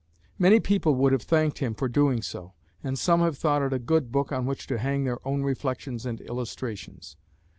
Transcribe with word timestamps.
Many 0.39 0.59
people 0.59 0.95
would 0.95 1.11
have 1.11 1.21
thanked 1.21 1.59
him 1.59 1.75
for 1.75 1.87
doing 1.87 2.23
so; 2.23 2.53
and 2.83 2.97
some 2.97 3.19
have 3.19 3.37
thought 3.37 3.61
it 3.61 3.71
a 3.71 3.77
good 3.77 4.11
book 4.11 4.31
on 4.31 4.47
which 4.47 4.65
to 4.65 4.79
hang 4.79 5.03
their 5.03 5.19
own 5.27 5.43
reflections 5.43 6.07
and 6.07 6.19
illustrations. 6.21 7.17